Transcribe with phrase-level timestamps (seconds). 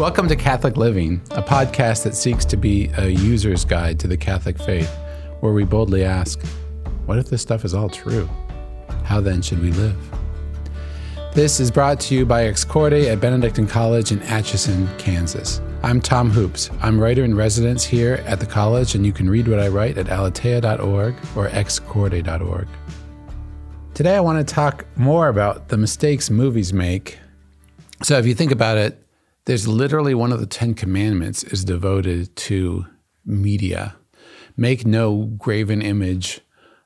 [0.00, 4.16] Welcome to Catholic Living, a podcast that seeks to be a user's guide to the
[4.16, 4.90] Catholic faith,
[5.40, 6.42] where we boldly ask,
[7.04, 8.26] what if this stuff is all true?
[9.04, 9.98] How then should we live?
[11.34, 15.60] This is brought to you by Ex Corde at Benedictine College in Atchison, Kansas.
[15.82, 16.70] I'm Tom Hoopes.
[16.80, 19.98] I'm writer in residence here at the college, and you can read what I write
[19.98, 22.68] at aleteia.org or excorde.org.
[23.92, 27.18] Today, I want to talk more about the mistakes movies make.
[28.02, 28.96] So, if you think about it,
[29.44, 32.86] there's literally one of the Ten Commandments is devoted to
[33.24, 33.96] media.
[34.56, 36.40] Make no graven image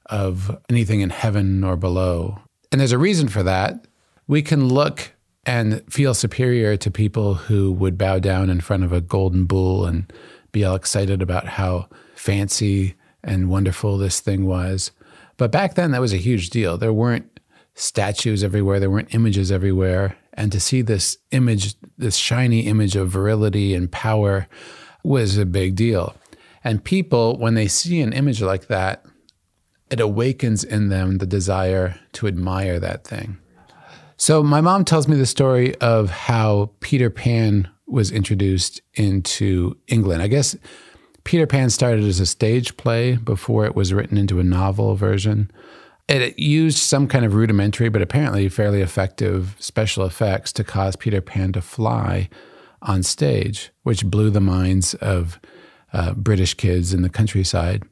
[0.06, 2.40] of anything in heaven or below.
[2.70, 3.86] And there's a reason for that.
[4.26, 5.12] We can look
[5.46, 9.84] and feel superior to people who would bow down in front of a golden bull
[9.84, 10.10] and
[10.52, 14.90] be all excited about how fancy and wonderful this thing was.
[15.36, 16.78] But back then, that was a huge deal.
[16.78, 17.40] There weren't
[17.74, 20.16] statues everywhere, there weren't images everywhere.
[20.34, 24.48] And to see this image, this shiny image of virility and power,
[25.02, 26.16] was a big deal.
[26.64, 29.04] And people, when they see an image like that,
[29.90, 33.38] it awakens in them the desire to admire that thing.
[34.16, 40.22] So, my mom tells me the story of how Peter Pan was introduced into England.
[40.22, 40.56] I guess
[41.24, 45.50] Peter Pan started as a stage play before it was written into a novel version.
[46.06, 51.22] It used some kind of rudimentary, but apparently fairly effective special effects to cause Peter
[51.22, 52.28] Pan to fly
[52.82, 55.40] on stage, which blew the minds of
[55.94, 57.84] uh, British kids in the countryside.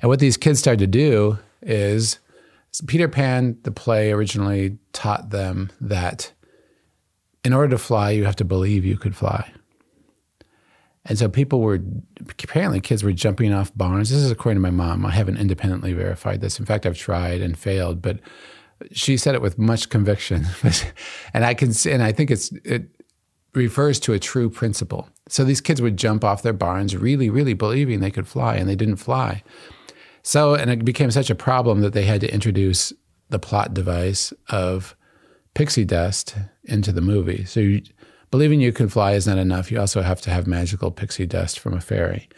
[0.00, 2.18] And what these kids started to do is
[2.86, 6.32] Peter Pan, the play, originally taught them that
[7.44, 9.52] in order to fly, you have to believe you could fly.
[11.06, 11.80] And so people were
[12.42, 14.10] apparently kids were jumping off barns.
[14.10, 15.06] This is according to my mom.
[15.06, 16.58] I haven't independently verified this.
[16.58, 18.20] In fact, I've tried and failed, but
[18.92, 20.46] she said it with much conviction.
[21.34, 22.88] and I can and I think it's it
[23.54, 25.08] refers to a true principle.
[25.28, 28.68] So these kids would jump off their barns really really believing they could fly and
[28.68, 29.42] they didn't fly.
[30.22, 32.92] So and it became such a problem that they had to introduce
[33.30, 34.96] the plot device of
[35.54, 37.44] pixie dust into the movie.
[37.44, 37.82] So you,
[38.30, 39.70] believing you can fly is not enough.
[39.70, 42.28] You also have to have magical pixie dust from a fairy,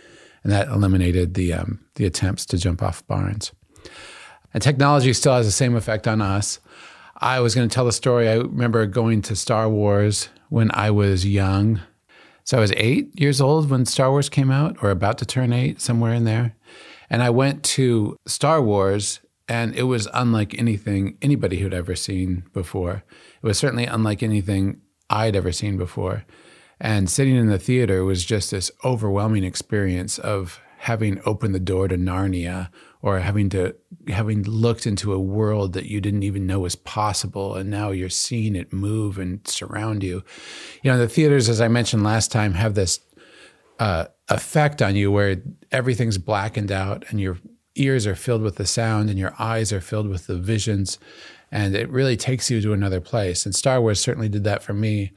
[0.42, 3.52] and that eliminated the um, the attempts to jump off barns.
[4.54, 6.60] And technology still has the same effect on us.
[7.16, 8.28] I was going to tell the story.
[8.28, 11.80] I remember going to Star Wars when I was young.
[12.44, 15.52] So I was eight years old when Star Wars came out, or about to turn
[15.52, 16.56] eight, somewhere in there.
[17.08, 22.44] And I went to Star Wars, and it was unlike anything anybody had ever seen
[22.52, 23.04] before.
[23.42, 24.80] It was certainly unlike anything
[25.12, 26.24] I'd ever seen before.
[26.80, 31.86] And sitting in the theater was just this overwhelming experience of having opened the door
[31.86, 32.68] to Narnia
[33.02, 33.76] or having to
[34.08, 38.08] having looked into a world that you didn't even know was possible and now you're
[38.08, 40.24] seeing it move and surround you.
[40.82, 42.98] You know, the theaters as I mentioned last time have this
[43.78, 45.40] uh, effect on you where
[45.70, 47.38] everything's blackened out and your
[47.76, 50.98] ears are filled with the sound and your eyes are filled with the visions
[51.52, 53.44] and it really takes you to another place.
[53.44, 55.12] And Star Wars certainly did that for me.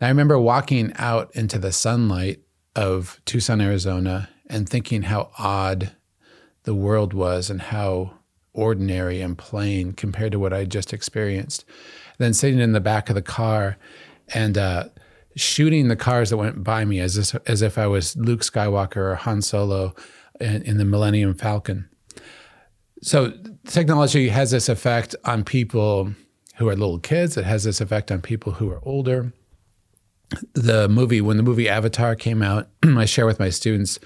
[0.00, 2.40] And I remember walking out into the sunlight
[2.74, 5.92] of Tucson, Arizona, and thinking how odd
[6.64, 8.14] the world was and how
[8.54, 11.66] ordinary and plain compared to what I just experienced.
[12.16, 13.76] Then sitting in the back of the car
[14.32, 14.88] and uh,
[15.36, 19.14] shooting the cars that went by me as as if I was Luke Skywalker or
[19.16, 19.94] Han Solo
[20.40, 21.88] in, in the Millennium Falcon.
[23.04, 23.34] So
[23.66, 26.14] technology has this effect on people
[26.56, 27.36] who are little kids.
[27.36, 29.34] It has this effect on people who are older.
[30.54, 33.98] The movie, when the movie Avatar came out, I share with my students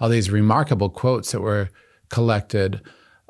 [0.00, 1.68] all these remarkable quotes that were
[2.08, 2.80] collected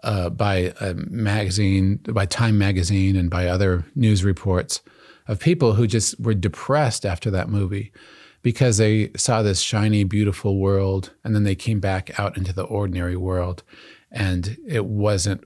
[0.02, 4.80] uh, by a magazine, by Time magazine, and by other news reports
[5.28, 7.92] of people who just were depressed after that movie
[8.40, 12.62] because they saw this shiny, beautiful world, and then they came back out into the
[12.62, 13.62] ordinary world
[14.10, 15.44] and it wasn't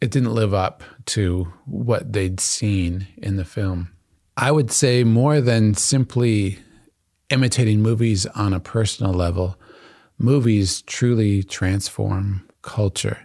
[0.00, 3.90] it didn't live up to what they'd seen in the film.
[4.36, 6.58] I would say more than simply
[7.28, 9.58] imitating movies on a personal level,
[10.18, 13.18] movies truly transform culture.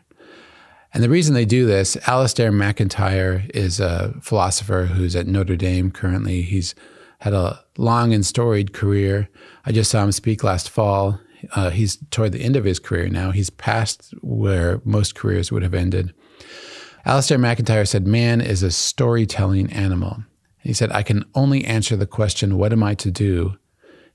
[0.93, 5.91] And the reason they do this, Alasdair MacIntyre is a philosopher who's at Notre Dame
[5.91, 6.41] currently.
[6.41, 6.75] He's
[7.19, 9.29] had a long and storied career.
[9.65, 11.19] I just saw him speak last fall
[11.53, 13.31] uh, he's toward the end of his career now.
[13.31, 16.13] He's past where most careers would have ended.
[17.05, 20.23] Alasdair MacIntyre said, Man is a storytelling animal.
[20.59, 23.57] He said, I can only answer the question, What am I to do?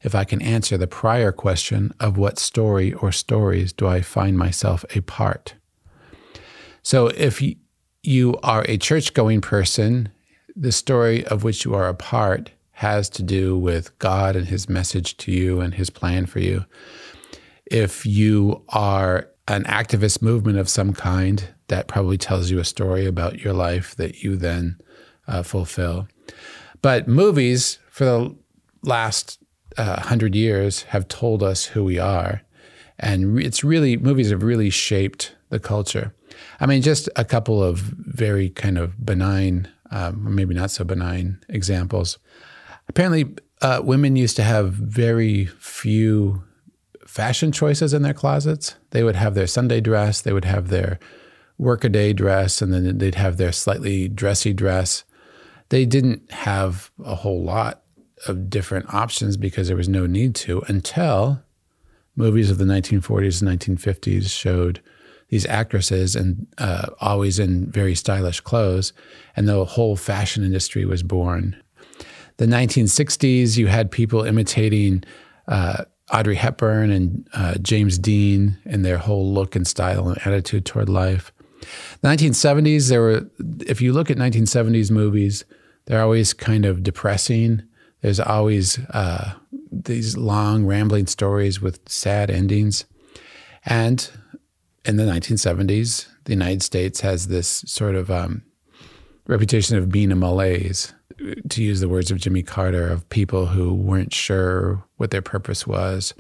[0.02, 4.38] if I can answer the prior question of what story or stories do I find
[4.38, 5.54] myself a part.
[6.82, 7.42] So if
[8.02, 10.08] you are a church going person,
[10.56, 14.68] the story of which you are a part has to do with God and his
[14.68, 16.64] message to you and his plan for you.
[17.70, 23.06] If you are an activist movement of some kind, that probably tells you a story
[23.06, 24.80] about your life that you then
[25.26, 26.08] uh, fulfill.
[26.82, 28.36] But movies, for the
[28.82, 29.38] last
[29.76, 32.42] uh, hundred years, have told us who we are.
[32.98, 36.14] And it's really, movies have really shaped the culture.
[36.58, 41.38] I mean, just a couple of very kind of benign, um, maybe not so benign
[41.48, 42.18] examples.
[42.88, 46.42] Apparently, uh, women used to have very few
[47.10, 48.76] fashion choices in their closets.
[48.90, 51.00] They would have their Sunday dress, they would have their
[51.58, 55.02] workaday dress, and then they'd have their slightly dressy dress.
[55.70, 57.82] They didn't have a whole lot
[58.28, 61.42] of different options because there was no need to until
[62.14, 64.80] movies of the 1940s and 1950s showed
[65.30, 68.92] these actresses and uh, always in very stylish clothes,
[69.34, 71.60] and the whole fashion industry was born.
[72.36, 75.02] The 1960s, you had people imitating
[75.48, 80.66] uh, Audrey Hepburn and uh, James Dean and their whole look and style and attitude
[80.66, 81.32] toward life.
[82.00, 83.30] The 1970s, there were,
[83.66, 85.44] if you look at 1970s movies,
[85.86, 87.62] they're always kind of depressing.
[88.00, 89.34] There's always uh,
[89.70, 92.84] these long, rambling stories with sad endings.
[93.64, 94.08] And
[94.84, 98.42] in the 1970s, the United States has this sort of um,
[99.26, 100.92] reputation of being a malaise,
[101.48, 105.66] to use the words of Jimmy Carter, of people who weren't sure what their purpose
[105.66, 106.14] was.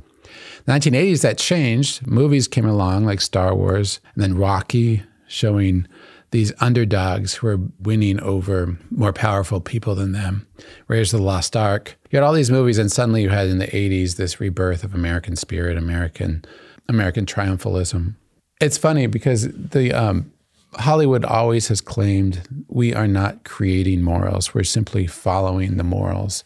[0.64, 2.06] The 1980s, that changed.
[2.06, 5.86] Movies came along like Star Wars and then Rocky, showing
[6.30, 10.46] these underdogs who are winning over more powerful people than them.
[10.86, 11.96] Raiders of the Lost Ark.
[12.10, 14.94] You had all these movies, and suddenly you had in the 80s this rebirth of
[14.94, 16.44] American spirit, American,
[16.88, 18.14] American triumphalism.
[18.60, 20.32] It's funny because the um,
[20.74, 26.44] Hollywood always has claimed we are not creating morals; we're simply following the morals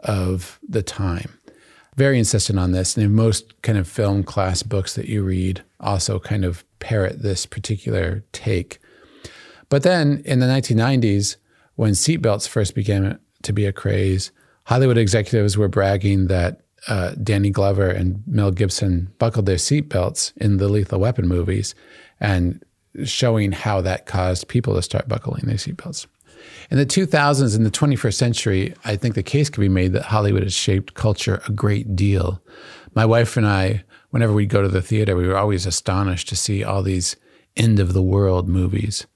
[0.00, 1.38] of the time.
[1.96, 5.62] Very insistent on this, and in most kind of film class books that you read,
[5.80, 8.78] also kind of parrot this particular take.
[9.68, 11.36] But then in the 1990s,
[11.76, 14.30] when seatbelts first began to be a craze,
[14.64, 20.56] Hollywood executives were bragging that uh, Danny Glover and Mel Gibson buckled their seatbelts in
[20.56, 21.74] the Lethal Weapon movies
[22.20, 22.62] and
[23.04, 26.06] showing how that caused people to start buckling their seatbelts.
[26.70, 30.06] In the 2000s, in the 21st century, I think the case could be made that
[30.06, 32.42] Hollywood has shaped culture a great deal.
[32.94, 36.36] My wife and I, whenever we'd go to the theater, we were always astonished to
[36.36, 37.16] see all these
[37.56, 39.06] end of the world movies,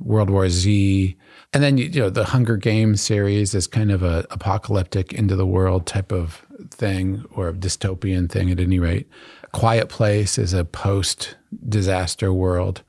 [0.00, 1.16] World War Z,
[1.52, 5.38] and then you know the Hunger Games series is kind of a apocalyptic end of
[5.38, 9.08] the world type of thing or a dystopian thing at any rate.
[9.52, 11.36] Quiet Place is a post
[11.68, 12.82] disaster world.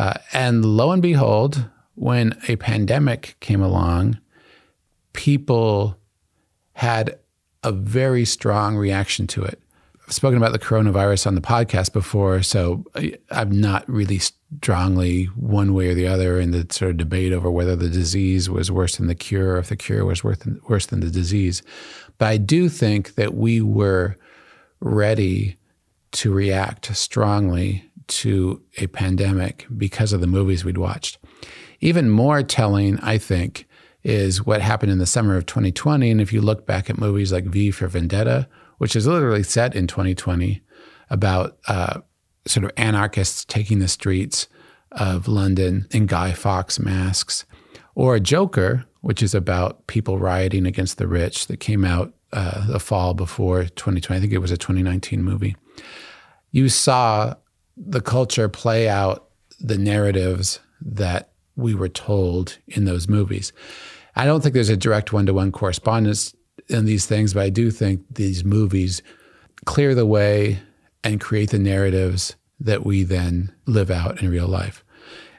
[0.00, 4.18] Uh, and lo and behold, when a pandemic came along,
[5.12, 5.94] people
[6.72, 7.18] had
[7.62, 9.60] a very strong reaction to it.
[10.06, 12.82] I've spoken about the coronavirus on the podcast before, so
[13.30, 17.50] I'm not really strongly one way or the other in the sort of debate over
[17.50, 21.00] whether the disease was worse than the cure or if the cure was worse than
[21.00, 21.62] the disease.
[22.16, 24.16] But I do think that we were
[24.80, 25.58] ready
[26.12, 31.18] to react strongly to a pandemic because of the movies we'd watched.
[31.80, 33.66] Even more telling, I think,
[34.02, 36.10] is what happened in the summer of 2020.
[36.10, 39.74] And if you look back at movies like V for Vendetta, which is literally set
[39.74, 40.62] in 2020
[41.10, 42.00] about uh,
[42.46, 44.48] sort of anarchists taking the streets
[44.92, 47.44] of London in Guy Fawkes masks,
[47.94, 52.80] or Joker, which is about people rioting against the rich that came out uh, the
[52.80, 54.16] fall before 2020.
[54.16, 55.56] I think it was a 2019 movie.
[56.52, 57.34] You saw
[57.86, 63.52] the culture play out the narratives that we were told in those movies.
[64.16, 66.34] I don't think there's a direct one to one correspondence
[66.68, 69.02] in these things, but I do think these movies
[69.64, 70.60] clear the way
[71.02, 74.84] and create the narratives that we then live out in real life.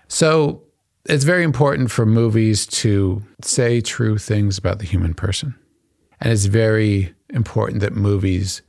[0.08, 0.64] So
[1.06, 5.56] it's very important for movies to say true things about the human person.
[6.20, 8.62] And it's very important that movies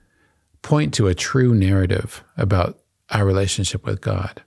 [0.63, 2.82] point to a true narrative about
[3.13, 4.43] our relationship with God.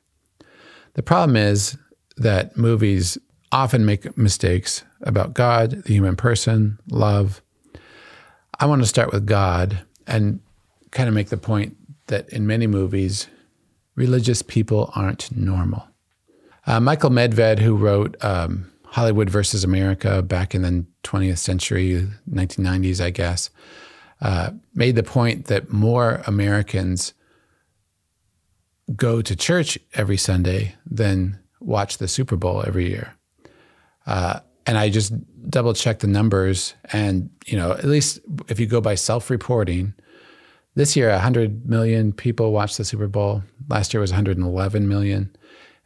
[0.93, 1.77] The problem is
[2.17, 3.17] that movies
[3.51, 7.41] often make mistakes about God, the human person, love.
[8.59, 10.39] I want to start with God and
[10.91, 13.27] kind of make the point that in many movies,
[13.95, 15.87] religious people aren't normal.
[16.67, 23.03] Uh, Michael Medved, who wrote um, Hollywood versus America back in the 20th century, 1990s,
[23.03, 23.49] I guess,
[24.21, 27.13] uh, made the point that more Americans
[28.95, 33.15] go to church every Sunday than watch the Super Bowl every year.
[34.05, 35.13] Uh, and I just
[35.49, 36.73] double checked the numbers.
[36.91, 39.93] And, you know, at least if you go by self reporting,
[40.75, 43.43] this year 100 million people watched the Super Bowl.
[43.69, 45.35] Last year was 111 million.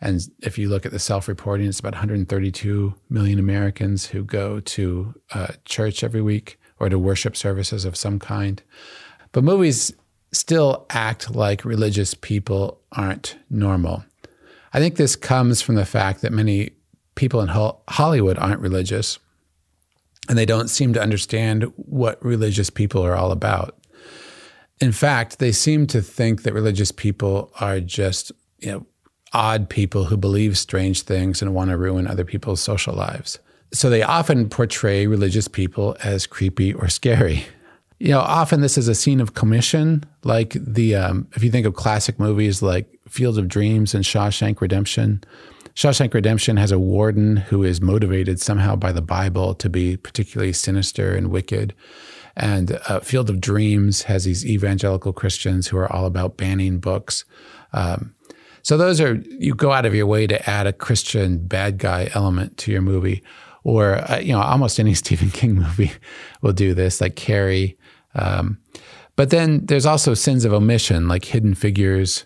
[0.01, 4.60] And if you look at the self reporting, it's about 132 million Americans who go
[4.62, 8.63] to uh, church every week or to worship services of some kind.
[9.32, 9.94] But movies
[10.31, 14.03] still act like religious people aren't normal.
[14.74, 16.71] I think this comes from the fact that many
[17.15, 19.19] people in Hollywood aren't religious
[20.27, 23.75] and they don't seem to understand what religious people are all about.
[24.79, 28.86] In fact, they seem to think that religious people are just, you know,
[29.33, 33.39] odd people who believe strange things and want to ruin other people's social lives.
[33.74, 37.45] So they often portray religious people as creepy or scary.
[38.00, 41.65] You know, often this is a scene of commission, like the um, if you think
[41.65, 45.24] of classic movies like Fields of Dreams and Shawshank Redemption.
[45.75, 50.53] Shawshank Redemption has a warden who is motivated somehow by the Bible to be particularly
[50.53, 51.74] sinister and wicked.
[52.36, 57.25] And uh, Field of Dreams has these evangelical Christians who are all about banning books.
[57.74, 58.15] Um,
[58.62, 62.10] so those are you go out of your way to add a Christian bad guy
[62.13, 63.24] element to your movie,
[63.63, 65.91] or uh, you know almost any Stephen King movie
[66.41, 67.77] will do this, like Carrie.
[68.16, 68.60] Um,
[69.16, 72.25] but then there's also sins of omission, like Hidden Figures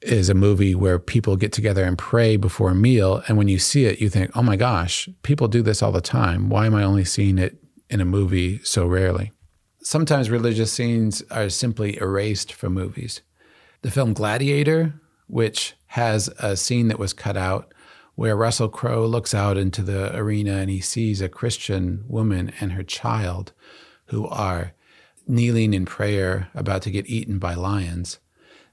[0.00, 3.58] is a movie where people get together and pray before a meal, and when you
[3.58, 6.48] see it, you think, "Oh my gosh, people do this all the time.
[6.48, 7.58] Why am I only seeing it
[7.90, 9.32] in a movie so rarely?"
[9.82, 13.22] Sometimes religious scenes are simply erased from movies.
[13.82, 17.72] The film Gladiator which has a scene that was cut out
[18.14, 22.72] where Russell Crowe looks out into the arena and he sees a Christian woman and
[22.72, 23.52] her child
[24.06, 24.72] who are
[25.28, 28.18] kneeling in prayer, about to get eaten by lions.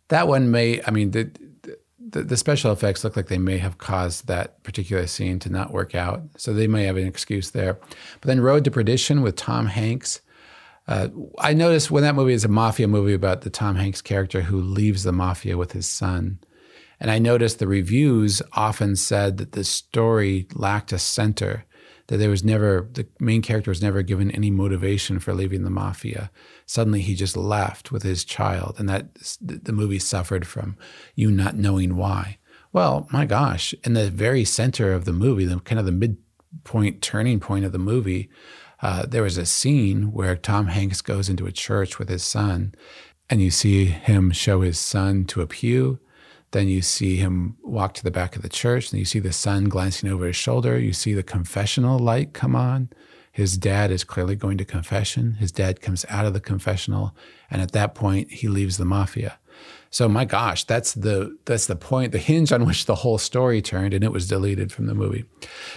[0.10, 1.32] That one may, I mean, the,
[2.00, 5.72] the, the, special effects look like they may have caused that particular scene to not
[5.72, 6.22] work out.
[6.38, 7.74] So they may have an excuse there.
[8.22, 10.22] But then Road to Perdition with Tom Hanks.
[10.88, 11.10] Uh,
[11.40, 14.62] I noticed when that movie is a mafia movie about the Tom Hanks character who
[14.62, 16.40] leaves the mafia with his son.
[17.00, 21.66] And I noticed the reviews often said that the story lacked a center,
[22.08, 25.70] that there was never, the main character was never given any motivation for leaving the
[25.70, 26.30] mafia.
[26.66, 29.08] Suddenly he just left with his child, and that
[29.42, 30.78] the movie suffered from
[31.16, 32.38] you not knowing why.
[32.72, 37.02] Well, my gosh, in the very center of the movie, the kind of the midpoint
[37.02, 38.30] turning point of the movie,
[38.82, 42.76] uh, there was a scene where Tom Hanks goes into a church with his son,
[43.30, 46.00] and you see him show his son to a pew
[46.52, 49.34] then you see him walk to the back of the church, and you see the
[49.34, 50.80] son glancing over his shoulder.
[50.80, 52.90] You see the confessional light come on.
[53.32, 55.34] His dad is clearly going to confession.
[55.34, 57.14] His dad comes out of the confessional,
[57.52, 59.38] and at that point, he leaves the mafia.
[59.90, 63.62] So my gosh, that's the that's the point, the hinge on which the whole story
[63.62, 65.26] turned, and it was deleted from the movie.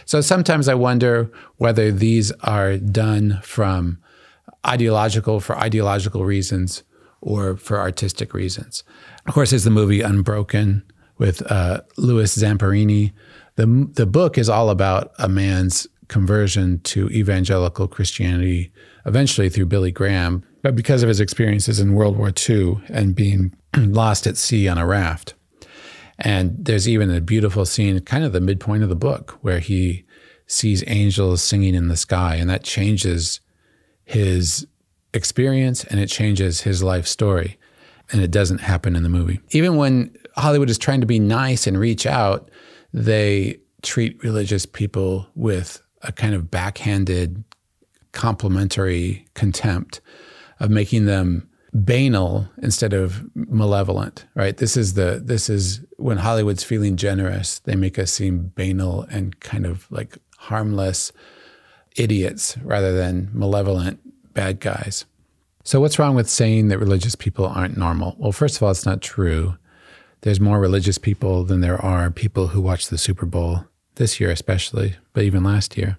[0.05, 3.99] So sometimes I wonder whether these are done from
[4.67, 6.83] ideological for ideological reasons
[7.21, 8.85] or for artistic reasons.
[9.27, 10.83] Of course, there's the movie Unbroken
[11.19, 13.13] with uh, Louis Zamperini.
[13.57, 18.73] The, the book is all about a man's conversion to evangelical Christianity,
[19.05, 23.55] eventually through Billy Graham, but because of his experiences in World War II and being
[23.77, 25.35] lost at sea on a raft.
[26.19, 30.05] And there's even a beautiful scene, kind of the midpoint of the book, where he
[30.47, 33.41] sees angels singing in the sky, and that changes
[34.05, 34.67] his
[35.19, 37.59] experience and it changes his life story.
[38.11, 39.39] And it doesn't happen in the movie.
[39.51, 42.51] Even when Hollywood is trying to be nice and reach out,
[42.95, 47.45] they treat religious people with a kind of backhanded,
[48.13, 50.01] complimentary contempt
[50.61, 56.65] of making them banal instead of malevolent right this is the this is when hollywood's
[56.65, 61.13] feeling generous they make us seem banal and kind of like harmless
[61.97, 64.01] idiots rather than malevolent
[64.39, 65.05] bad guys.
[65.65, 68.15] So, what's wrong with saying that religious people aren't normal?
[68.19, 69.57] Well, first of all, it's not true.
[70.21, 73.65] There's more religious people than there are people who watch the Super Bowl
[73.97, 75.99] this year, especially, but even last year.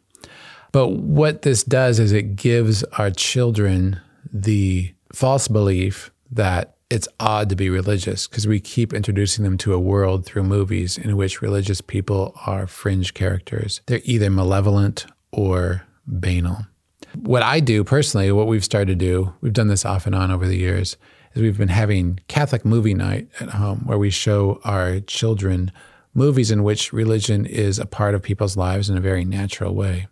[0.71, 3.99] But what this does is it gives our children
[4.31, 9.73] the false belief that it's odd to be religious because we keep introducing them to
[9.73, 13.81] a world through movies in which religious people are fringe characters.
[13.87, 16.68] They're either malevolent or banal.
[17.15, 20.31] What I do personally, what we've started to do, we've done this off and on
[20.31, 20.97] over the years,
[21.33, 25.71] is we've been having Catholic movie night at home where we show our children
[26.13, 30.07] movies in which religion is a part of people's lives in a very natural way.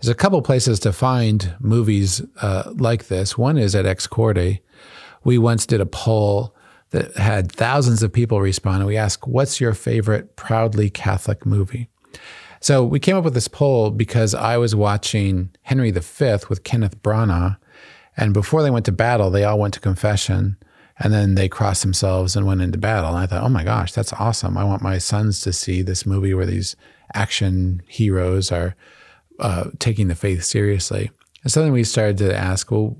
[0.00, 3.36] There's a couple places to find movies uh, like this.
[3.36, 4.60] One is at Ex Corde.
[5.24, 6.54] We once did a poll
[6.90, 11.88] that had thousands of people respond, and we asked, What's your favorite proudly Catholic movie?
[12.60, 16.00] So we came up with this poll because I was watching Henry V
[16.48, 17.56] with Kenneth Branagh,
[18.16, 20.56] and before they went to battle, they all went to confession,
[20.98, 23.10] and then they crossed themselves and went into battle.
[23.10, 24.56] And I thought, oh my gosh, that's awesome!
[24.56, 26.74] I want my sons to see this movie where these
[27.14, 28.74] action heroes are
[29.38, 31.10] uh, taking the faith seriously.
[31.42, 32.96] And so then we started to ask, well,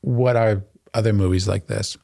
[0.00, 1.98] what are other movies like this?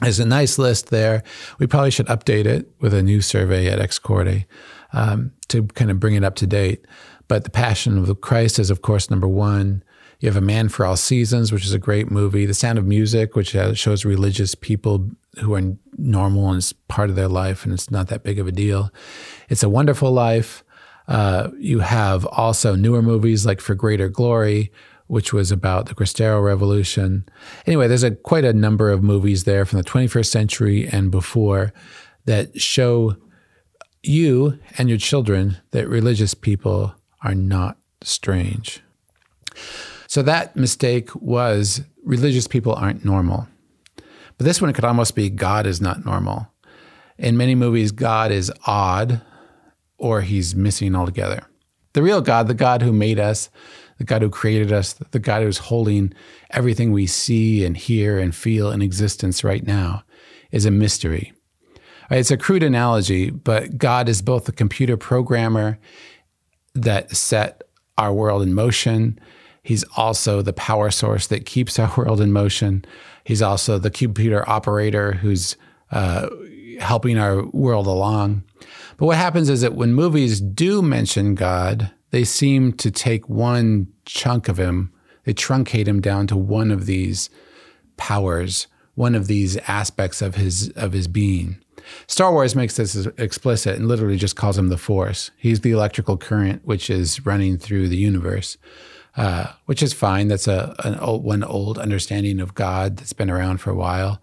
[0.00, 1.22] There's a nice list there.
[1.58, 4.46] We probably should update it with a new survey at Ex Corde
[4.92, 6.84] um, to kind of bring it up to date.
[7.28, 9.82] But The Passion of Christ is, of course, number one.
[10.20, 12.46] You have A Man for All Seasons, which is a great movie.
[12.46, 15.62] The Sound of Music, which shows religious people who are
[15.96, 18.92] normal and it's part of their life and it's not that big of a deal.
[19.48, 20.62] It's a Wonderful Life.
[21.08, 24.70] Uh, you have also newer movies like For Greater Glory,
[25.06, 27.28] which was about the Cristero Revolution.
[27.66, 31.72] Anyway, there's a quite a number of movies there from the 21st century and before
[32.26, 33.16] that show
[34.02, 38.82] you and your children that religious people are not strange.
[40.06, 43.48] So that mistake was religious people aren't normal.
[43.96, 46.48] But this one could almost be God is not normal.
[47.18, 49.22] In many movies, God is odd
[49.98, 51.44] or he's missing altogether.
[51.92, 53.50] The real God, the God who made us,
[53.98, 56.12] the God who created us, the God who's holding
[56.50, 60.02] everything we see and hear and feel in existence right now,
[60.50, 61.32] is a mystery.
[62.12, 65.78] It's a crude analogy, but God is both the computer programmer
[66.74, 67.62] that set
[67.98, 69.18] our world in motion.
[69.62, 72.84] He's also the power source that keeps our world in motion.
[73.24, 75.56] He's also the computer operator who's
[75.90, 76.28] uh,
[76.80, 78.44] helping our world along.
[78.96, 83.88] But what happens is that when movies do mention God, they seem to take one
[84.04, 84.92] chunk of him,
[85.24, 87.30] they truncate him down to one of these
[87.96, 91.62] powers, one of these aspects of his of his being.
[92.06, 95.30] Star Wars makes this explicit and literally just calls him the Force.
[95.36, 98.56] He's the electrical current which is running through the universe,
[99.16, 100.28] uh, which is fine.
[100.28, 104.22] That's a an old, one old understanding of God that's been around for a while.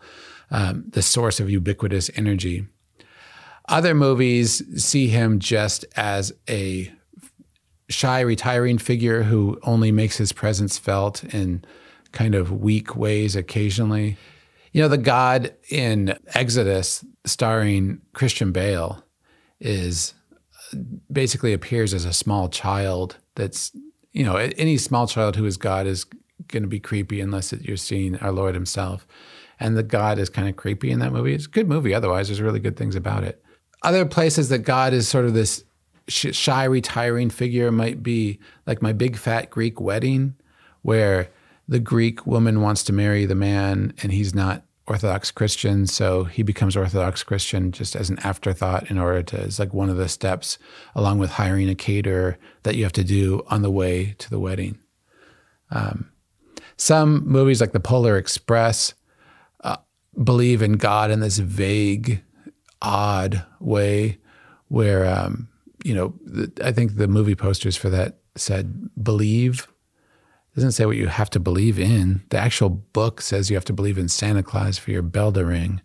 [0.52, 2.66] Um, the source of ubiquitous energy.
[3.68, 6.92] Other movies see him just as a
[7.88, 11.64] shy, retiring figure who only makes his presence felt in
[12.12, 14.18] kind of weak ways occasionally.
[14.80, 19.04] You know, the God in Exodus, starring Christian Bale,
[19.60, 20.14] is
[20.72, 20.78] uh,
[21.12, 23.76] basically appears as a small child that's,
[24.14, 26.06] you know, any small child who is God is
[26.48, 29.06] going to be creepy unless you're seeing our Lord himself.
[29.60, 31.34] And the God is kind of creepy in that movie.
[31.34, 32.30] It's a good movie otherwise.
[32.30, 33.44] There's really good things about it.
[33.84, 35.66] Other places that God is sort of this
[36.08, 40.36] shy, retiring figure might be like my big fat Greek wedding,
[40.84, 41.30] where
[41.68, 46.44] the Greek woman wants to marry the man and he's not Orthodox Christian, so he
[46.44, 50.10] becomes Orthodox Christian just as an afterthought in order to, it's like one of the
[50.10, 50.58] steps
[50.96, 54.40] along with hiring a caterer that you have to do on the way to the
[54.40, 54.80] wedding.
[55.72, 56.12] Um,
[56.78, 58.94] some movies like The Polar Express
[59.64, 59.78] uh,
[60.24, 62.24] believe in God in this vague,
[62.82, 64.18] odd way
[64.70, 65.50] where um,
[65.84, 66.14] you know,
[66.64, 69.68] I think the movie posters for that said believe.
[70.60, 72.22] Doesn't say what you have to believe in.
[72.32, 75.46] The actual book says you have to believe in Santa Claus for your bell to
[75.46, 75.80] ring,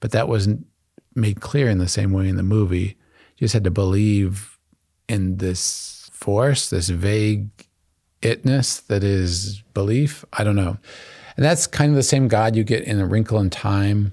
[0.00, 0.66] but that wasn't
[1.14, 2.96] made clear in the same way in the movie.
[3.36, 4.58] You just had to believe
[5.08, 7.50] in this force, this vague
[8.20, 10.24] itness that is belief.
[10.32, 10.76] I don't know.
[11.36, 14.12] And that's kind of the same God you get in A Wrinkle in Time,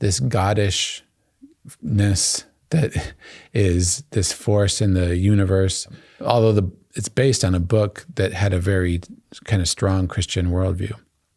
[0.00, 1.04] this goddishness
[2.68, 3.14] that
[3.54, 5.88] is this force in the universe.
[6.20, 9.00] Although the, it's based on a book that had a very
[9.40, 10.94] kind of strong Christian worldview.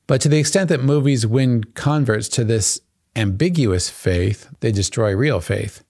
[0.07, 2.79] But to the extent that movies win converts to this
[3.15, 5.83] ambiguous faith, they destroy real faith.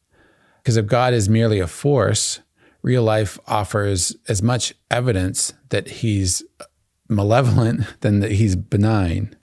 [0.62, 2.42] Because if God is merely a force,
[2.82, 6.44] real life offers as much evidence that he's
[7.08, 9.36] malevolent than that he's benign.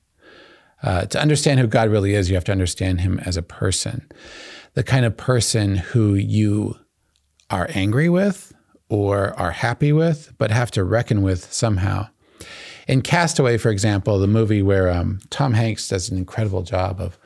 [0.83, 4.07] Uh, to understand who God really is, you have to understand him as a person
[4.75, 6.77] the kind of person who you
[7.49, 8.53] are angry with
[8.89, 12.09] or are happy with, but have to reckon with somehow.
[12.87, 17.19] In Castaway, for example, the movie where um, Tom Hanks does an incredible job of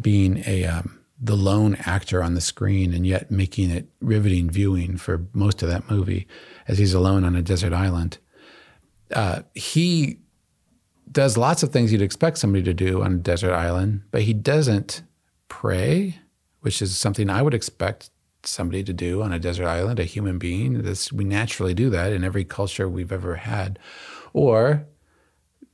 [0.00, 4.96] being a um, the lone actor on the screen and yet making it riveting viewing
[4.96, 6.28] for most of that movie
[6.68, 8.18] as he's alone on a desert island.
[9.12, 10.18] Uh, he
[11.10, 14.34] does lots of things you'd expect somebody to do on a desert island, but he
[14.34, 15.02] doesn't
[15.48, 16.20] pray
[16.60, 18.10] which is something I would expect
[18.42, 20.82] somebody to do on a desert island, a human being.
[20.82, 23.78] This, we naturally do that in every culture we've ever had.
[24.32, 24.86] Or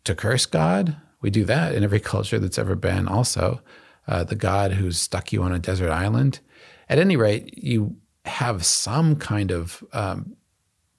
[0.04, 3.60] to curse God, we do that in every culture that's ever been also.
[4.06, 6.40] Uh, the God who's stuck you on a desert island.
[6.88, 10.36] At any rate, you have some kind of um,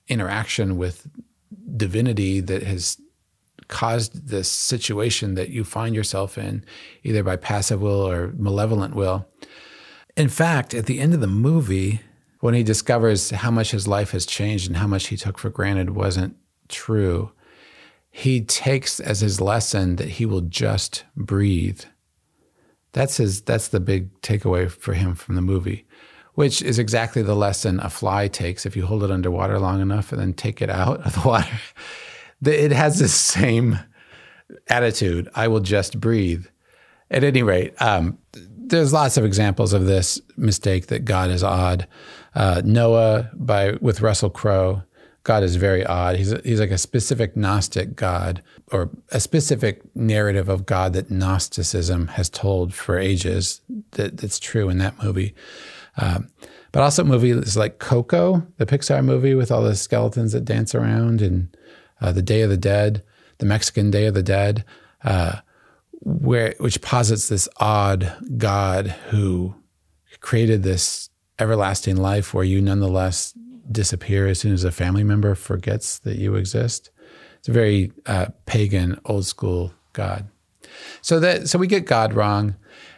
[0.07, 1.07] interaction with
[1.75, 2.99] divinity that has
[3.67, 6.63] caused this situation that you find yourself in,
[7.03, 9.27] either by passive will or malevolent will.
[10.15, 12.01] In fact, at the end of the movie,
[12.39, 15.49] when he discovers how much his life has changed and how much he took for
[15.49, 16.35] granted wasn't
[16.69, 17.31] true,
[18.17, 21.81] he takes as his lesson that he will just breathe.
[22.93, 25.85] That's his that's the big takeaway for him from the movie,
[26.33, 30.13] which is exactly the lesson a fly takes if you hold it underwater long enough
[30.13, 31.59] and then take it out of the water
[32.45, 33.79] it has the same
[34.69, 35.27] attitude.
[35.35, 36.45] I will just breathe.
[37.11, 41.85] At any rate, um, there's lots of examples of this mistake that God is odd.
[42.33, 44.83] Uh, Noah by with Russell Crowe,
[45.25, 46.17] God is very odd.
[46.17, 52.09] He's he's like a specific Gnostic God or a specific narrative of God that Gnosticism
[52.09, 53.59] has told for ages.
[53.91, 55.33] That that's true in that movie.
[55.97, 56.29] Um,
[56.71, 61.21] but also movies like Coco, the Pixar movie with all the skeletons that dance around
[61.23, 61.57] and
[62.01, 63.01] uh, the Day of the Dead,
[63.39, 64.63] the Mexican Day of the Dead,
[65.03, 65.37] uh,
[66.01, 69.55] where which posits this odd God who
[70.19, 71.09] created this
[71.39, 73.33] everlasting life where you nonetheless
[73.71, 76.89] disappear as soon as a family member forgets that you exist.
[77.39, 80.27] It's a very uh, pagan, old school God.
[81.01, 82.55] So that so we get God wrong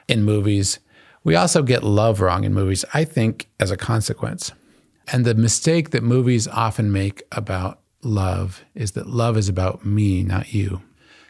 [0.07, 0.79] in movies.
[1.23, 2.85] We also get love wrong in movies.
[2.93, 4.53] I think as a consequence.
[5.11, 10.23] And the mistake that movies often make about love is that love is about me,
[10.23, 10.81] not you.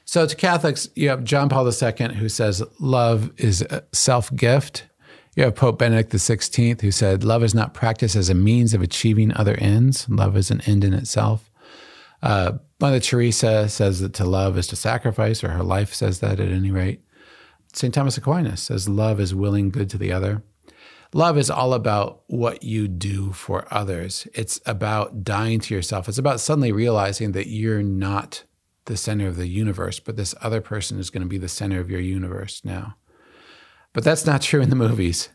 [0.05, 4.87] So to Catholics, you have John Paul II who says love is a self gift.
[5.37, 8.81] You have Pope Benedict XVI who said love is not practiced as a means of
[8.81, 10.09] achieving other ends.
[10.09, 11.51] Love is an end in itself.
[12.23, 16.39] Uh, Mother Teresa says that to love is to sacrifice, or her life says that
[16.39, 17.01] at any rate.
[17.71, 17.93] St.
[17.93, 20.41] Thomas Aquinas says love is willing good to the other.
[21.13, 24.27] Love is all about what you do for others.
[24.33, 26.09] It's about dying to yourself.
[26.09, 28.43] It's about suddenly realizing that you're not
[28.85, 31.79] the center of the universe, but this other person is going to be the center
[31.79, 32.95] of your universe now.
[33.93, 35.29] But that's not true in the movies.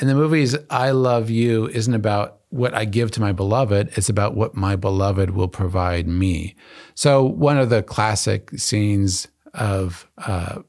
[0.00, 4.08] In the movies, I love you isn't about what I give to my beloved, it's
[4.08, 6.54] about what my beloved will provide me.
[6.94, 10.60] So, one of the classic scenes of uh,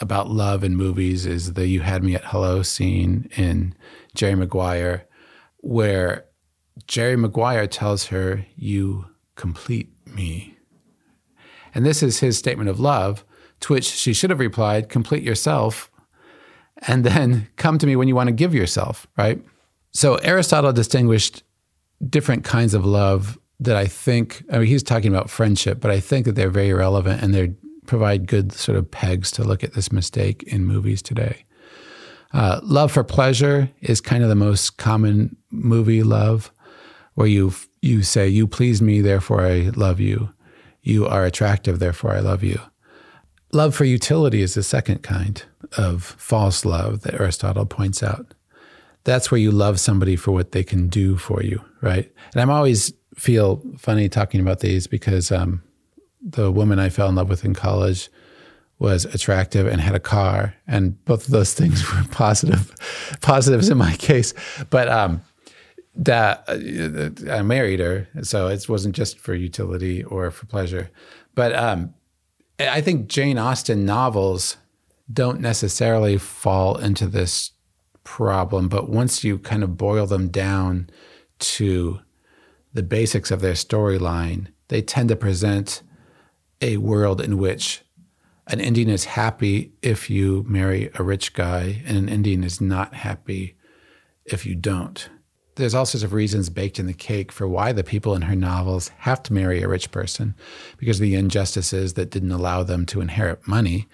[0.00, 3.74] about love in movies is the "You Had Me at Hello" scene in
[4.14, 5.06] Jerry Maguire,
[5.58, 6.26] where
[6.86, 9.06] Jerry Maguire tells her, "You
[9.36, 10.58] complete me,"
[11.74, 13.24] and this is his statement of love.
[13.60, 15.90] To which she should have replied, "Complete yourself."
[16.86, 19.42] And then come to me when you want to give yourself, right?
[19.92, 21.42] So Aristotle distinguished
[22.08, 26.00] different kinds of love that I think, I mean, he's talking about friendship, but I
[26.00, 27.54] think that they're very relevant and they're
[27.86, 31.44] provide good sort of pegs to look at this mistake in movies today.
[32.32, 36.50] Uh, love for pleasure is kind of the most common movie love,
[37.14, 40.30] where you you say you please me, therefore I love you.
[40.82, 42.58] You are attractive, therefore I love you.
[43.54, 45.44] Love for utility is the second kind
[45.78, 48.34] of false love that Aristotle points out.
[49.04, 52.10] That's where you love somebody for what they can do for you, right?
[52.32, 55.62] And I'm always feel funny talking about these because um,
[56.20, 58.10] the woman I fell in love with in college
[58.80, 62.74] was attractive and had a car, and both of those things were positive
[63.20, 64.34] positives in my case.
[64.68, 65.22] But um,
[65.94, 70.90] that uh, I married her, so it wasn't just for utility or for pleasure.
[71.36, 71.94] But um,
[72.58, 74.56] I think Jane Austen novels
[75.12, 77.52] don't necessarily fall into this
[78.04, 80.88] problem, but once you kind of boil them down
[81.38, 82.00] to
[82.72, 85.82] the basics of their storyline, they tend to present
[86.60, 87.82] a world in which
[88.46, 92.94] an Indian is happy if you marry a rich guy, and an Indian is not
[92.94, 93.56] happy
[94.24, 95.08] if you don't.
[95.56, 98.34] There's all sorts of reasons baked in the cake for why the people in her
[98.34, 100.34] novels have to marry a rich person
[100.78, 103.86] because of the injustices that didn't allow them to inherit money.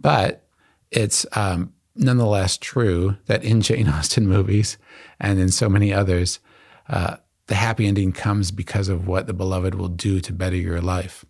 [0.00, 0.46] But
[0.90, 4.78] it's um, nonetheless true that in Jane Austen movies
[5.20, 6.40] and in so many others,
[6.88, 10.80] uh, the happy ending comes because of what the beloved will do to better your
[10.80, 11.24] life.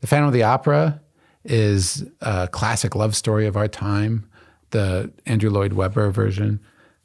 [0.00, 1.00] The Phantom of the Opera
[1.44, 4.28] is a classic love story of our time,
[4.70, 6.60] the Andrew Lloyd Webber version,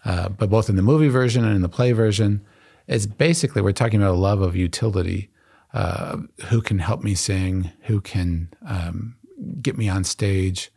[0.07, 2.41] uh, but both in the movie version and in the play version.
[2.87, 5.29] It's basically, we're talking about a love of utility.
[5.73, 7.71] Uh, who can help me sing?
[7.81, 9.17] Who can um,
[9.61, 10.71] get me on stage?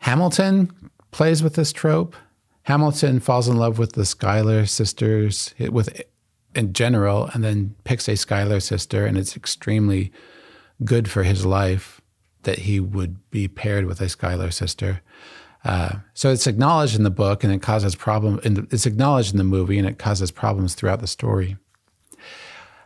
[0.00, 2.14] Hamilton plays with this trope.
[2.64, 6.02] Hamilton falls in love with the Schuyler sisters, with
[6.54, 10.12] in general, and then picks a Schuyler sister, and it's extremely
[10.84, 12.02] good for his life
[12.42, 15.00] that he would be paired with a Schuyler sister.
[16.14, 18.40] So it's acknowledged in the book, and it causes problem.
[18.44, 21.56] it's acknowledged in the movie, and it causes problems throughout the story.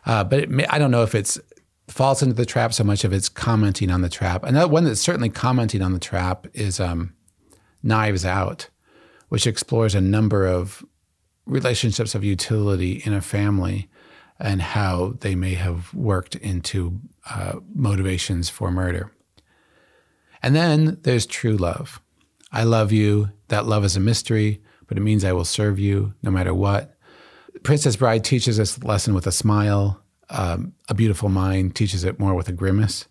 [0.05, 1.39] Uh, but may, I don't know if it's
[1.87, 4.43] falls into the trap so much of it's commenting on the trap.
[4.43, 7.13] Another one that's certainly commenting on the trap is um,
[7.83, 8.69] Knives Out,
[9.29, 10.85] which explores a number of
[11.45, 13.89] relationships of utility in a family
[14.39, 19.11] and how they may have worked into uh, motivations for murder.
[20.41, 22.01] And then there's true love.
[22.51, 23.29] I love you.
[23.47, 26.97] That love is a mystery, but it means I will serve you no matter what.
[27.63, 30.01] Princess Bride teaches this lesson with a smile.
[30.29, 33.05] Um, a Beautiful Mind teaches it more with a grimace.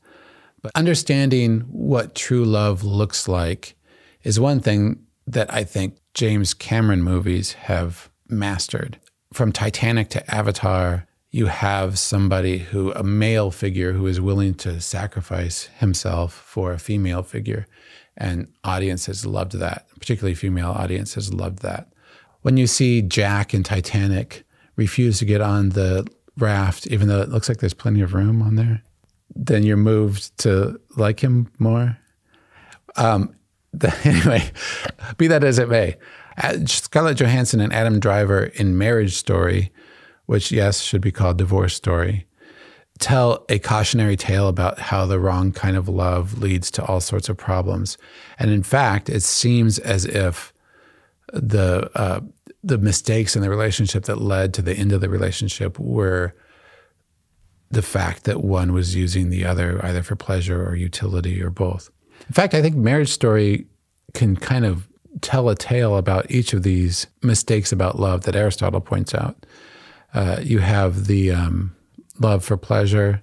[0.62, 3.76] But understanding what true love looks like
[4.22, 8.98] is one thing that I think James Cameron movies have mastered.
[9.32, 14.80] From Titanic to Avatar, you have somebody who, a male figure, who is willing to
[14.80, 17.66] sacrifice himself for a female figure.
[18.20, 21.88] And audiences loved that, particularly female audiences loved that.
[22.42, 24.44] When you see Jack in Titanic
[24.76, 26.06] refuse to get on the
[26.36, 28.82] raft, even though it looks like there's plenty of room on there,
[29.34, 31.96] then you're moved to like him more.
[32.96, 33.34] Um,
[33.72, 34.50] the, anyway,
[35.16, 35.96] be that as it may,
[36.66, 39.72] Scarlett Johansson and Adam Driver in Marriage Story,
[40.26, 42.26] which, yes, should be called Divorce Story,
[43.00, 47.28] tell a cautionary tale about how the wrong kind of love leads to all sorts
[47.28, 47.98] of problems.
[48.38, 50.52] And in fact, it seems as if
[51.32, 52.20] the uh,
[52.62, 56.34] the mistakes in the relationship that led to the end of the relationship were
[57.70, 61.90] the fact that one was using the other either for pleasure or utility or both.
[62.28, 63.66] In fact, I think Marriage Story
[64.12, 64.88] can kind of
[65.22, 69.46] tell a tale about each of these mistakes about love that Aristotle points out.
[70.12, 71.74] Uh, you have the um,
[72.20, 73.22] love for pleasure,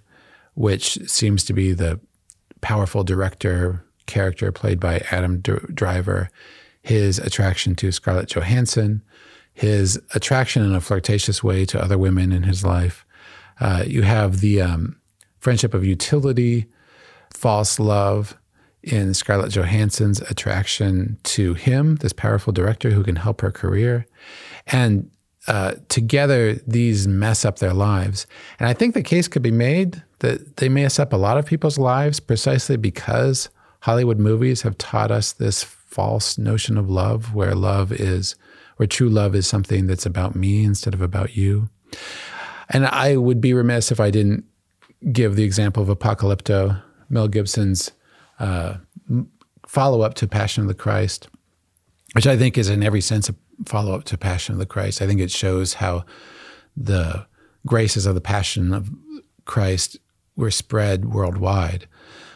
[0.56, 2.00] which seems to be the
[2.62, 6.30] powerful director character played by Adam D- Driver,
[6.82, 9.04] his attraction to Scarlett Johansson,
[9.54, 13.06] his attraction in a flirtatious way to other women in his life.
[13.60, 15.00] Uh, you have the um,
[15.40, 16.66] friendship of utility,
[17.34, 18.38] false love,
[18.84, 24.06] in Scarlett Johansson's attraction to him, this powerful director who can help her career.
[24.68, 25.10] And
[25.48, 28.28] uh, together, these mess up their lives.
[28.60, 31.46] And I think the case could be made that they mess up a lot of
[31.46, 33.50] people's lives precisely because
[33.82, 38.36] Hollywood movies have taught us this false notion of love, where love is,
[38.76, 41.70] where true love is something that's about me instead of about you.
[42.70, 44.44] And I would be remiss if I didn't
[45.12, 47.92] give the example of Apocalypto, Mel Gibson's
[48.40, 48.76] uh,
[49.66, 51.30] follow up to Passion of the Christ,
[52.14, 55.02] which I think is in every sense a follow up to Passion of the Christ.
[55.02, 56.06] I think it shows how
[56.76, 57.26] the
[57.66, 58.90] graces of the Passion of
[59.46, 59.98] Christ
[60.36, 61.88] were spread worldwide.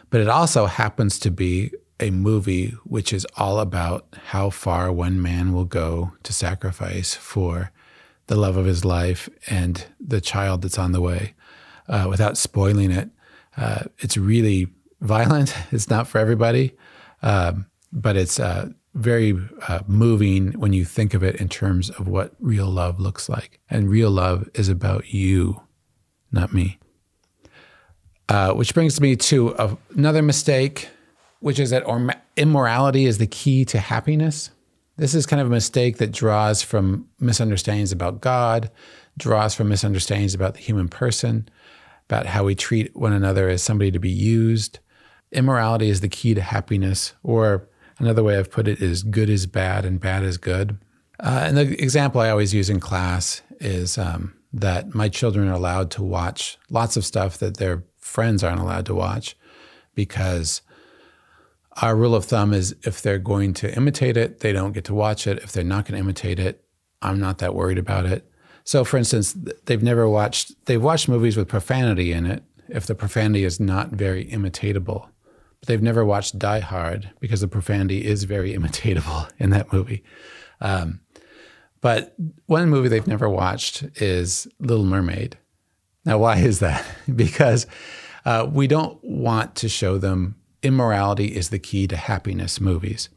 [0.09, 5.21] But it also happens to be a movie which is all about how far one
[5.21, 7.71] man will go to sacrifice for
[8.27, 11.33] the love of his life and the child that's on the way.
[11.87, 13.09] Uh, without spoiling it,
[13.57, 14.67] uh, it's really
[15.01, 15.53] violent.
[15.71, 16.73] It's not for everybody,
[17.21, 22.07] um, but it's uh, very uh, moving when you think of it in terms of
[22.07, 23.59] what real love looks like.
[23.69, 25.61] And real love is about you,
[26.31, 26.77] not me.
[28.27, 30.89] Uh, which brings me to another mistake,
[31.39, 31.83] which is that
[32.37, 34.51] immorality is the key to happiness.
[34.97, 38.69] This is kind of a mistake that draws from misunderstandings about God,
[39.17, 41.49] draws from misunderstandings about the human person,
[42.07, 44.79] about how we treat one another as somebody to be used,
[45.31, 47.67] immorality is the key to happiness, or
[48.01, 50.77] another way I've put it is good is bad and bad is good.
[51.19, 55.53] Uh, and the example I always use in class is um, that my children are
[55.53, 59.37] allowed to watch lots of stuff that their friends aren't allowed to watch
[59.93, 60.61] because
[61.81, 64.93] our rule of thumb is if they're going to imitate it, they don't get to
[64.93, 65.37] watch it.
[65.39, 66.63] If they're not going to imitate it,
[67.01, 68.27] I'm not that worried about it.
[68.63, 69.35] So, for instance,
[69.65, 73.89] they've never watched, they've watched movies with profanity in it if the profanity is not
[73.89, 75.07] very imitatable
[75.61, 80.03] but they've never watched Die Hard because the profanity is very imitatable in that movie.
[80.59, 80.99] Um,
[81.79, 82.13] but
[82.45, 85.37] one movie they've never watched is Little Mermaid.
[86.05, 86.85] Now, why is that?
[87.15, 87.65] because
[88.25, 93.09] uh, we don't want to show them immorality is the key to happiness movies.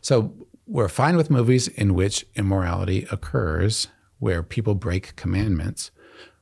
[0.00, 0.32] So
[0.66, 3.88] we're fine with movies in which immorality occurs,
[4.18, 5.90] where people break commandments.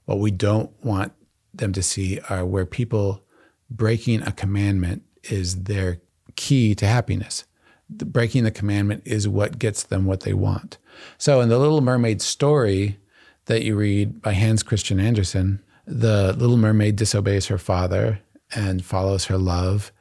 [0.05, 1.13] What we don't want
[1.55, 3.25] them to see are where people
[3.71, 6.01] breaking a commandment is their
[6.37, 7.45] key to happiness.
[7.89, 10.79] The breaking the commandment is what gets them what they want.
[11.19, 12.99] So in the Little Mermaid story
[13.47, 18.21] that you read by Hans Christian Andersen, the Little Mermaid disobeys her father
[18.55, 19.93] and follows her love,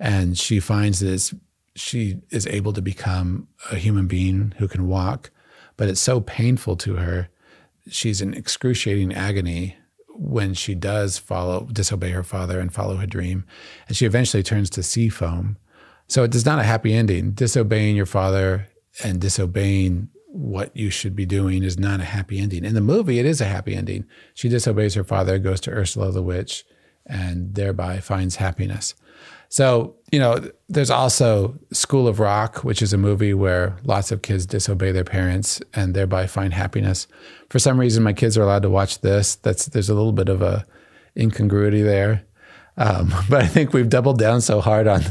[0.00, 1.32] and she finds that
[1.76, 5.30] she is able to become a human being who can walk,
[5.76, 7.28] but it's so painful to her.
[7.88, 9.76] She's in excruciating agony
[10.18, 13.44] when she does follow, disobey her father and follow her dream.
[13.88, 15.56] And she eventually turns to sea foam.
[16.08, 17.32] So it is not a happy ending.
[17.32, 18.68] Disobeying your father
[19.02, 22.64] and disobeying what you should be doing is not a happy ending.
[22.64, 24.04] In the movie, it is a happy ending.
[24.34, 26.64] She disobeys her father, goes to Ursula the witch,
[27.06, 28.94] and thereby finds happiness.
[29.48, 34.22] So, you know, there's also School of Rock, which is a movie where lots of
[34.22, 37.06] kids disobey their parents and thereby find happiness.
[37.50, 39.36] For some reason, my kids are allowed to watch this.
[39.36, 40.66] That's there's a little bit of a
[41.16, 42.24] incongruity there.
[42.76, 45.02] Um, but I think we've doubled down so hard on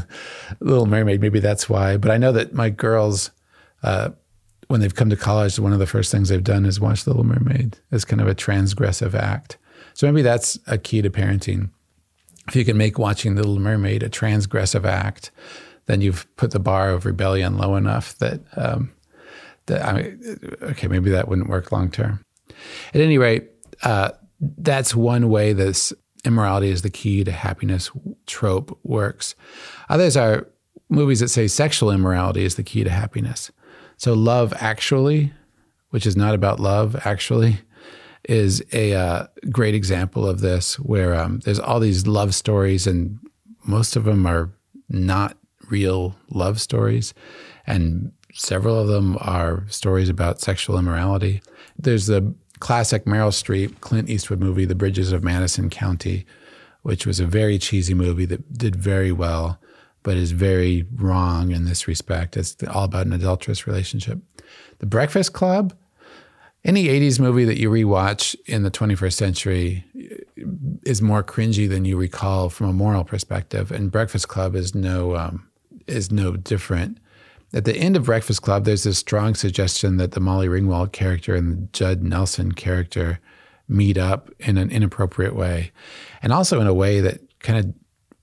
[0.60, 1.20] Little Mermaid.
[1.20, 1.96] Maybe that's why.
[1.96, 3.30] But I know that my girls,
[3.82, 4.10] uh,
[4.68, 7.24] when they've come to college, one of the first things they've done is watch Little
[7.24, 9.58] Mermaid as kind of a transgressive act.
[9.94, 11.70] So maybe that's a key to parenting
[12.48, 15.30] if you can make watching The Little Mermaid a transgressive act,
[15.86, 18.92] then you've put the bar of rebellion low enough that, um,
[19.66, 22.24] that I mean, okay, maybe that wouldn't work long term.
[22.94, 23.50] At any rate,
[23.82, 25.92] uh, that's one way this
[26.24, 27.90] immorality is the key to happiness
[28.26, 29.34] trope works.
[29.88, 30.48] Others are
[30.88, 33.50] movies that say sexual immorality is the key to happiness.
[33.96, 35.32] So, Love Actually,
[35.90, 37.60] which is not about love, actually,
[38.24, 43.18] is a uh, great example of this, where um, there's all these love stories, and
[43.64, 44.50] most of them are
[44.88, 45.36] not
[45.70, 47.14] real love stories,
[47.66, 51.42] and several of them are stories about sexual immorality.
[51.78, 56.26] There's the classic Meryl Streep, Clint Eastwood movie, The Bridges of Madison County,
[56.82, 59.58] which was a very cheesy movie that did very well,
[60.02, 62.36] but is very wrong in this respect.
[62.36, 64.20] It's all about an adulterous relationship.
[64.78, 65.74] The Breakfast Club
[66.66, 69.84] any 80s movie that you rewatch in the 21st century
[70.84, 75.16] is more cringy than you recall from a moral perspective and breakfast club is no
[75.16, 75.48] um,
[75.86, 76.98] is no different.
[77.52, 81.36] At the end of breakfast club there's this strong suggestion that the molly ringwald character
[81.36, 83.20] and the judd nelson character
[83.68, 85.70] meet up in an inappropriate way
[86.20, 87.74] and also in a way that kind of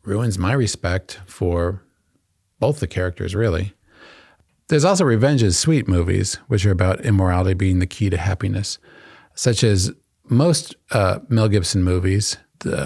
[0.03, 1.82] ruins my respect for
[2.60, 3.73] both the characters really
[4.67, 8.80] there's also revenge is sweet movies, which are about immorality being the key to happiness,
[9.36, 9.91] such as
[10.30, 12.38] most uh, Mel Gibson movies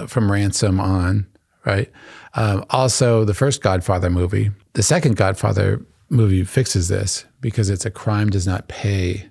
[0.07, 1.27] from Ransom on,
[1.65, 1.91] right?
[2.33, 4.51] Um, also, the first Godfather movie.
[4.73, 9.29] The second Godfather movie fixes this because it's a crime does not pay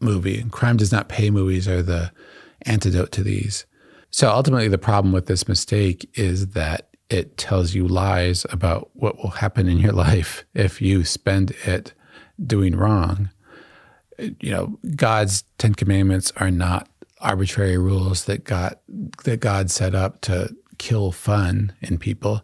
[0.00, 0.44] movie.
[0.50, 2.12] Crime does not pay movies are the
[2.62, 3.66] antidote to these.
[4.10, 9.16] So ultimately, the problem with this mistake is that it tells you lies about what
[9.18, 11.92] will happen in your life if you spend it
[12.44, 13.30] doing wrong.
[14.18, 16.88] You know, God's Ten Commandments are not
[17.20, 18.76] arbitrary rules that God
[19.24, 22.42] that God set up to kill fun in people.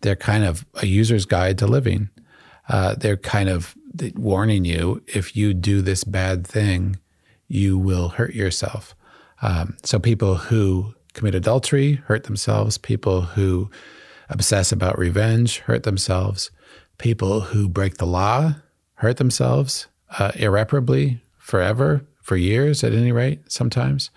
[0.00, 2.10] They're kind of a user's guide to living.
[2.68, 3.74] Uh, they're kind of
[4.14, 6.98] warning you if you do this bad thing,
[7.48, 8.94] you will hurt yourself.
[9.42, 12.78] Um, so people who commit adultery, hurt themselves.
[12.78, 13.70] People who
[14.28, 16.50] obsess about revenge, hurt themselves.
[16.98, 18.54] People who break the law,
[18.94, 24.10] hurt themselves uh, irreparably, forever, for years at any rate, sometimes.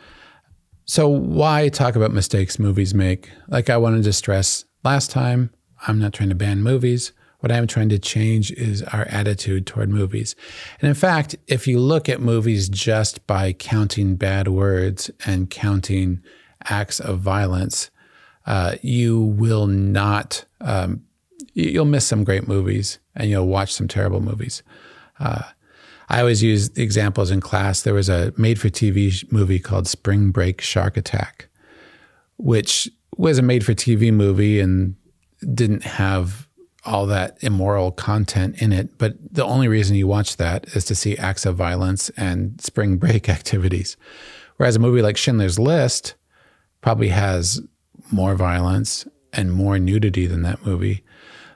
[0.86, 3.30] So, why talk about mistakes movies make?
[3.48, 5.52] Like I wanted to stress last time,
[5.88, 7.12] I'm not trying to ban movies.
[7.40, 10.36] What I'm trying to change is our attitude toward movies.
[10.82, 16.22] And in fact, if you look at movies just by counting bad words and counting
[16.66, 17.90] acts of violence,
[18.46, 21.04] uh, you will not, um,
[21.54, 24.64] you'll miss some great movies and you'll watch some terrible movies.
[25.20, 25.44] Uh,
[26.10, 27.84] I always use examples in class.
[27.84, 31.48] There was a made for TV movie called Spring Break Shark Attack,
[32.38, 34.96] which was a made for TV movie and
[35.54, 36.48] didn't have
[36.86, 38.98] all that immoral content in it.
[38.98, 42.98] But the only reason you watch that is to see acts of violence and spring
[42.98, 43.98] break activities.
[44.58, 46.16] Whereas a movie like Schindler's List
[46.82, 47.62] probably has
[48.12, 51.04] more violence and more nudity than that movie.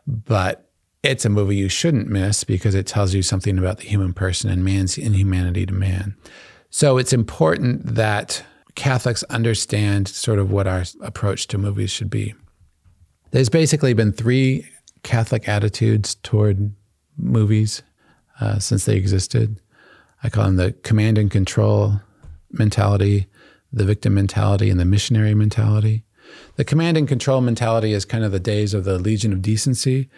[0.06, 0.70] But
[1.02, 4.50] it's a movie you shouldn't miss because it tells you something about the human person
[4.50, 6.16] and man's inhumanity to man.
[6.70, 8.43] So it's important that
[8.76, 12.34] Catholics understand sort of what our approach to movies should be.
[13.32, 14.68] There's basically been three
[15.04, 16.74] Catholic attitudes toward
[17.18, 17.84] movies
[18.39, 19.60] uh, since they existed.
[20.24, 22.00] I call them the command and control
[22.52, 23.28] mentality,
[23.74, 26.03] the victim mentality, and the missionary mentality.
[26.55, 30.09] The command and control mentality is kind of the days of the Legion of Decency,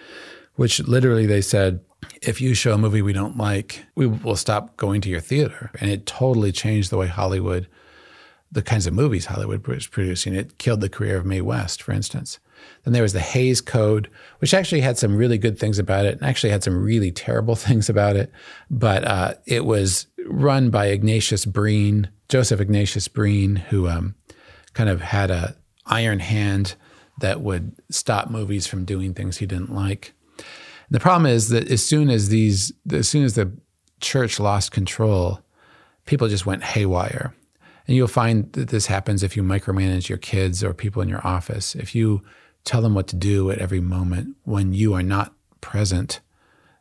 [0.55, 1.79] which literally they said,
[2.21, 5.71] if you show a movie we don't like, we will stop going to your theater.
[5.79, 7.67] And it totally changed the way Hollywood,
[8.51, 10.33] the kinds of movies Hollywood was producing.
[10.33, 12.39] It killed the career of Mae West, for instance.
[12.83, 16.15] Then there was the Hays Code, which actually had some really good things about it
[16.15, 18.31] and actually had some really terrible things about it.
[18.69, 24.15] But uh, it was run by Ignatius Breen, Joseph Ignatius Breen, who um,
[24.73, 25.55] kind of had a
[25.85, 26.75] iron hand
[27.19, 30.13] that would stop movies from doing things he didn't like.
[30.37, 33.51] And the problem is that as soon as these, as soon as the
[34.01, 35.39] church lost control,
[36.05, 37.33] people just went haywire.
[37.87, 41.25] And you'll find that this happens if you micromanage your kids or people in your
[41.25, 41.75] office.
[41.75, 42.21] If you
[42.63, 46.19] tell them what to do at every moment when you are not present,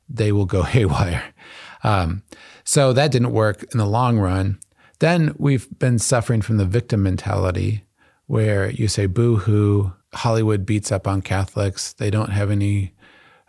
[0.09, 1.35] they will go haywire.
[1.83, 2.23] Um,
[2.65, 4.59] so that didn't work in the long run.
[5.01, 7.85] Then we've been suffering from the victim mentality
[8.27, 11.93] where you say, boo hoo, Hollywood beats up on Catholics.
[11.93, 12.95] They don't have any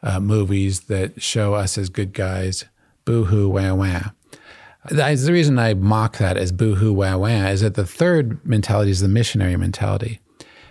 [0.03, 2.65] uh, movies that show us as good guys.
[3.05, 4.01] Boo hoo, wah wah.
[4.89, 8.91] The reason I mock that as boo hoo, wah wah is that the third mentality
[8.91, 10.19] is the missionary mentality.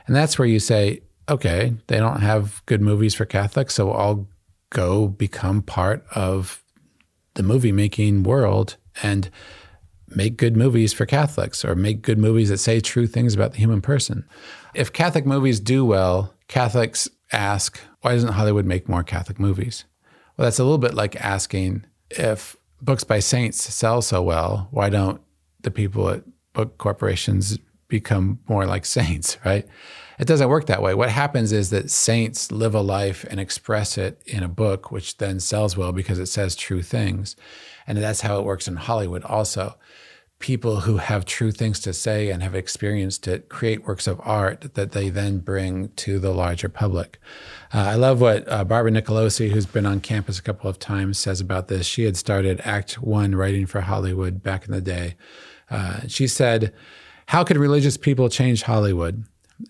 [0.06, 4.28] And that's where you say, okay, they don't have good movies for Catholics, so I'll
[4.70, 6.62] go become part of
[7.34, 9.30] the movie making world and
[10.16, 13.58] make good movies for Catholics or make good movies that say true things about the
[13.58, 14.24] human person.
[14.74, 19.84] If Catholic movies do well, Catholics ask, why doesn't Hollywood make more Catholic movies?
[20.36, 24.88] Well, that's a little bit like asking if books by saints sell so well, why
[24.88, 25.20] don't
[25.62, 27.58] the people at book corporations
[27.88, 29.66] become more like saints, right?
[30.18, 30.94] It doesn't work that way.
[30.94, 35.18] What happens is that saints live a life and express it in a book, which
[35.18, 37.34] then sells well because it says true things.
[37.86, 39.76] And that's how it works in Hollywood also.
[40.44, 44.74] People who have true things to say and have experienced it create works of art
[44.74, 47.18] that they then bring to the larger public.
[47.72, 51.18] Uh, I love what uh, Barbara Nicolosi, who's been on campus a couple of times,
[51.18, 51.86] says about this.
[51.86, 55.14] She had started Act One writing for Hollywood back in the day.
[55.70, 56.74] Uh, she said,
[57.28, 59.24] How could religious people change Hollywood?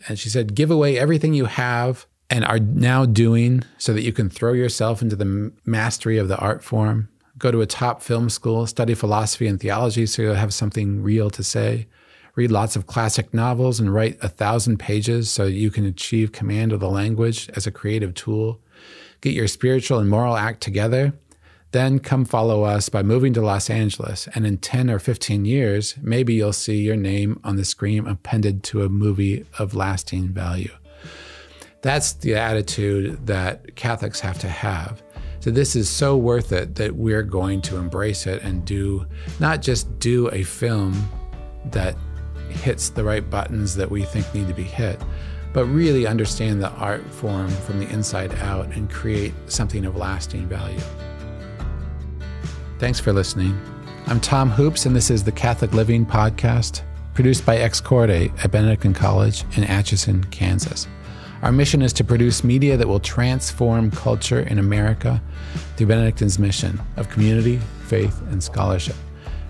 [0.08, 4.12] And she said, give away everything you have and are now doing so that you
[4.12, 7.10] can throw yourself into the mastery of the art form.
[7.38, 11.30] Go to a top film school, study philosophy and theology so you'll have something real
[11.30, 11.86] to say.
[12.36, 16.72] Read lots of classic novels and write a thousand pages so you can achieve command
[16.72, 18.60] of the language as a creative tool.
[19.20, 21.14] Get your spiritual and moral act together
[21.74, 24.28] then come follow us by moving to Los Angeles.
[24.32, 28.62] And in 10 or 15 years, maybe you'll see your name on the screen appended
[28.64, 30.70] to a movie of lasting value.
[31.82, 35.02] That's the attitude that Catholics have to have.
[35.44, 39.04] So this is so worth it that we're going to embrace it and do
[39.38, 41.06] not just do a film
[41.66, 41.94] that
[42.48, 44.98] hits the right buttons that we think need to be hit,
[45.52, 50.48] but really understand the art form from the inside out and create something of lasting
[50.48, 50.80] value.
[52.78, 53.60] Thanks for listening.
[54.06, 56.80] I'm Tom Hoopes, and this is the Catholic Living Podcast,
[57.12, 60.88] produced by Ex Corde at Benedictine College in Atchison, Kansas.
[61.44, 65.20] Our mission is to produce media that will transform culture in America
[65.76, 68.96] through Benedictine's mission of community, faith, and scholarship.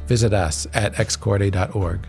[0.08, 2.00] Visit us at excorde.org.